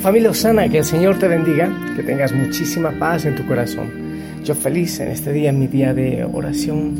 [0.00, 3.90] Familia Osana, que el Señor te bendiga, que tengas muchísima paz en tu corazón.
[4.44, 6.94] Yo feliz en este día, en mi día de oración,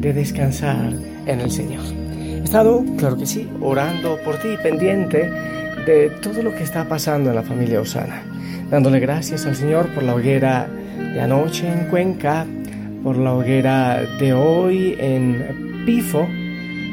[0.00, 0.92] de descansar
[1.26, 1.82] en el Señor.
[2.16, 5.28] He estado, claro que sí, orando por ti, pendiente
[5.84, 8.22] de todo lo que está pasando en la familia Osana,
[8.70, 10.68] dándole gracias al Señor por la hoguera
[11.12, 12.46] de anoche en Cuenca,
[13.02, 16.28] por la hoguera de hoy en Pifo,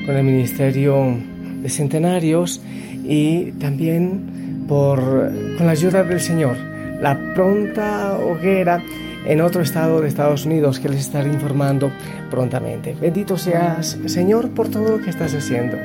[0.08, 1.16] con el Ministerio
[1.62, 2.60] de Centenarios
[3.04, 6.58] y también con la ayuda del Señor,
[7.02, 8.82] la pronta hoguera
[9.26, 11.92] en otro estado de Estados Unidos que les estaré informando
[12.30, 12.96] prontamente.
[13.00, 15.78] Bendito seas, Señor, por todo lo que estás haciendo.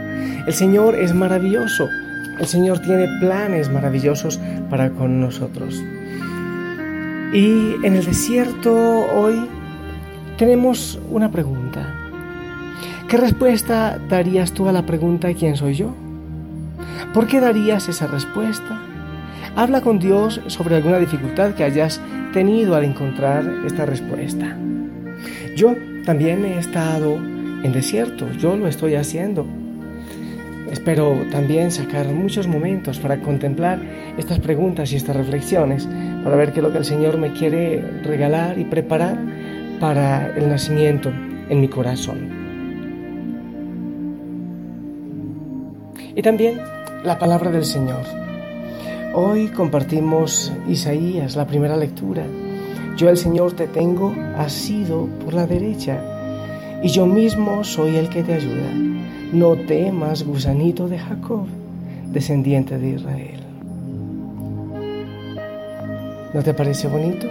[0.47, 1.88] El Señor es maravilloso.
[2.38, 5.83] El Señor tiene planes maravillosos para con nosotros.
[7.33, 9.48] Y en el desierto hoy
[10.38, 11.94] tenemos una pregunta.
[13.08, 15.94] ¿Qué respuesta darías tú a la pregunta ¿quién soy yo?
[17.12, 18.81] ¿Por qué darías esa respuesta?
[19.55, 22.00] Habla con Dios sobre alguna dificultad que hayas
[22.33, 24.56] tenido al encontrar esta respuesta.
[25.56, 29.47] Yo también he estado en desierto, yo lo estoy haciendo.
[30.70, 33.78] Espero también sacar muchos momentos para contemplar
[34.16, 35.87] estas preguntas y estas reflexiones,
[36.25, 39.19] para ver qué es lo que el Señor me quiere regalar y preparar
[39.78, 41.11] para el nacimiento
[41.50, 42.42] en mi corazón.
[46.16, 46.59] Y también
[47.05, 48.04] la palabra del Señor.
[49.15, 52.22] Hoy compartimos Isaías, la primera lectura.
[52.97, 56.00] Yo el Señor te tengo asido por la derecha,
[56.82, 58.71] y yo mismo soy el que te ayuda.
[59.32, 61.47] No temas, gusanito de Jacob,
[62.12, 63.41] descendiente de Israel.
[66.32, 67.27] ¿No te parece bonito?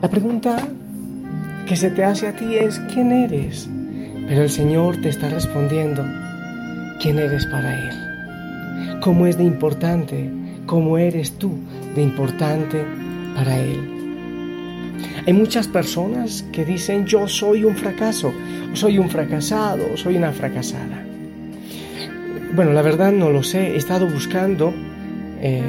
[0.00, 0.66] La pregunta
[1.66, 3.68] que se te hace a ti es, ¿quién eres?
[4.28, 6.04] Pero el Señor te está respondiendo,
[7.00, 10.30] quién eres para Él, cómo es de importante,
[10.66, 11.52] cómo eres tú
[11.94, 12.84] de importante
[13.34, 13.98] para Él.
[15.26, 18.32] Hay muchas personas que dicen yo soy un fracaso,
[18.72, 21.04] soy un fracasado, soy una fracasada.
[22.54, 24.72] Bueno, la verdad no lo sé, he estado buscando
[25.40, 25.62] eh,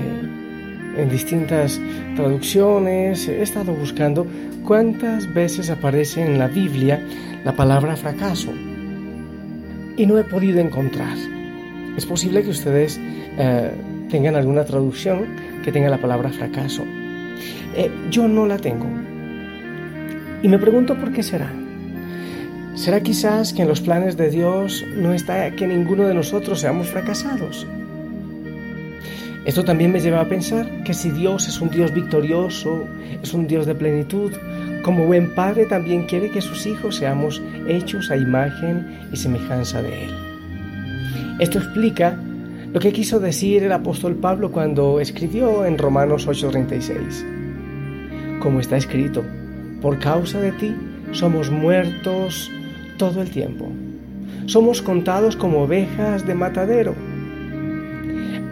[0.97, 1.79] en distintas
[2.16, 4.25] traducciones, he estado buscando
[4.63, 7.06] cuántas veces aparece en la Biblia
[7.44, 8.51] la palabra fracaso
[9.99, 11.17] y no he podido encontrar.
[11.97, 12.97] Es posible que ustedes
[13.37, 13.69] eh,
[14.09, 15.25] tengan alguna traducción
[15.61, 16.85] que tenga la palabra fracaso.
[17.75, 18.85] Eh, yo no la tengo.
[20.41, 21.51] Y me pregunto por qué será.
[22.75, 26.87] ¿Será quizás que en los planes de Dios no está que ninguno de nosotros seamos
[26.87, 27.67] fracasados?
[29.49, 32.85] Esto también me lleva a pensar que si Dios es un Dios victorioso,
[33.23, 34.31] es un Dios de plenitud,
[34.83, 40.03] como buen padre también quiere que sus hijos seamos hechos a imagen y semejanza de
[40.03, 40.11] Él.
[41.39, 42.15] Esto explica
[42.71, 47.25] lo que quiso decir el apóstol Pablo cuando escribió en Romanos 8:36.
[48.39, 49.23] Como está escrito,
[49.81, 50.75] por causa de ti
[51.11, 52.51] somos muertos
[52.97, 53.67] todo el tiempo.
[54.45, 56.93] Somos contados como ovejas de matadero.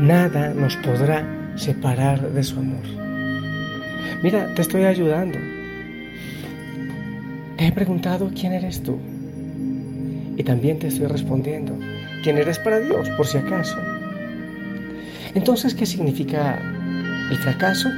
[0.00, 1.26] Nada nos podrá
[1.56, 2.80] separar de su amor.
[4.22, 5.38] Mira, te estoy ayudando.
[7.58, 8.98] Te he preguntado quién eres tú.
[10.38, 11.78] Y también te estoy respondiendo
[12.22, 13.76] quién eres para Dios, por si acaso.
[15.34, 16.58] Entonces, ¿qué significa
[17.30, 17.90] el fracaso?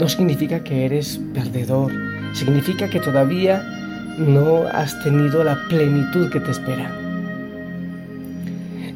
[0.00, 1.92] No significa que eres perdedor.
[2.32, 3.62] Significa que todavía
[4.16, 7.01] no has tenido la plenitud que te espera.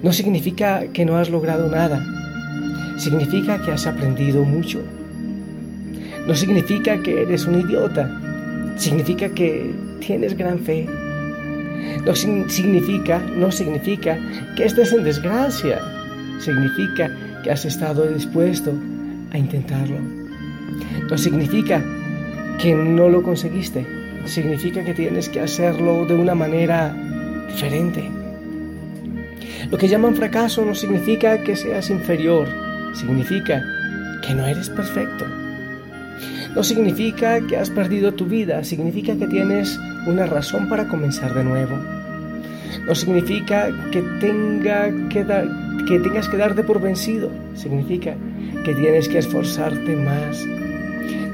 [0.03, 2.05] No significa que no has logrado nada.
[2.99, 4.81] Significa que has aprendido mucho
[6.27, 8.11] No significa que eres un idiota.
[8.77, 10.87] Significa que tienes gran fe.
[12.05, 14.19] No significa, no significa
[14.57, 15.81] que estés en desgracia.
[16.41, 17.11] Significa
[17.45, 18.73] que has estado dispuesto
[19.31, 19.99] a intentarlo.
[21.09, 21.83] No significa
[22.61, 23.87] que no lo conseguiste.
[24.25, 26.93] Significa que tienes que hacerlo de una manera
[27.49, 28.26] diferente.
[29.71, 32.49] Lo que llaman fracaso no significa que seas inferior,
[32.95, 33.63] significa
[34.27, 35.25] que no eres perfecto.
[36.55, 41.45] No significa que has perdido tu vida, significa que tienes una razón para comenzar de
[41.45, 41.77] nuevo.
[42.87, 45.27] No significa que, tenga que,
[45.89, 48.15] que tengas que darte por vencido, significa
[48.65, 50.47] que tienes que esforzarte más.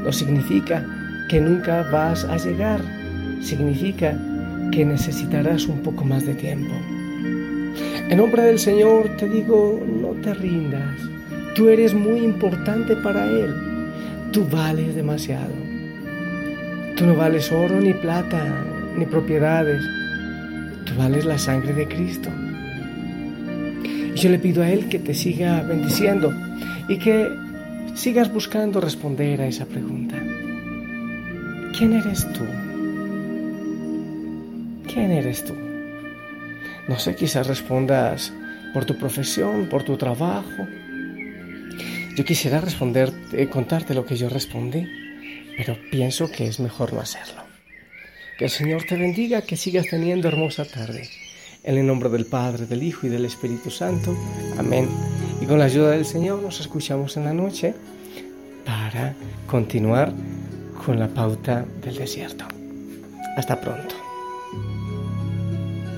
[0.03, 0.85] No significa
[1.29, 2.81] que nunca vas a llegar,
[3.43, 4.19] significa
[4.73, 6.75] que necesitarás un poco más de tiempo.
[8.09, 11.01] En nombre del Señor te digo, no te rindas.
[11.55, 13.55] Tú eres muy importante para Él.
[14.33, 15.53] Tú vales demasiado.
[16.97, 18.65] Tú no vales oro ni plata
[18.97, 19.83] ni propiedades.
[20.85, 22.29] Tú vales la sangre de Cristo.
[24.15, 26.33] Y yo le pido a Él que te siga bendiciendo
[26.89, 27.29] y que
[27.95, 30.17] sigas buscando responder a esa pregunta.
[31.77, 32.45] ¿Quién eres tú?
[34.93, 35.72] ¿Quién eres tú?
[36.89, 38.33] No sé, quizás respondas
[38.73, 40.67] por tu profesión, por tu trabajo.
[42.17, 44.87] Yo quisiera responder, eh, contarte lo que yo respondí,
[45.57, 47.43] pero pienso que es mejor no hacerlo.
[48.39, 51.09] Que el Señor te bendiga, que sigas teniendo hermosa tarde.
[51.65, 54.17] En el nombre del Padre, del Hijo y del Espíritu Santo.
[54.59, 54.89] Amén.
[55.41, 57.75] Y con la ayuda del Señor nos escuchamos en la noche
[58.65, 59.15] para
[59.47, 60.13] continuar
[60.85, 62.47] con la pauta del desierto.
[63.37, 64.12] Hasta pronto.